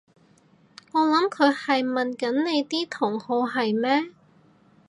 [0.93, 4.09] 我諗佢係問緊你啲同好係咩？